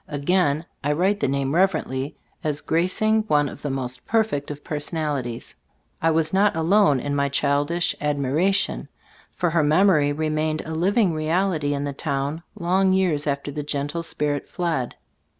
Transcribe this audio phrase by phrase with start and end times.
[0.07, 4.63] Again, I write the name rever ently, as gracing one of the most perfect of
[4.63, 5.53] personalities.
[6.01, 8.87] I was not alone in my childish admiration,
[9.35, 12.43] for her memory remained a living ttbe Storg of A£Gbftobod& 33 reality in the town
[12.55, 14.95] long years after the gentle spirit fled.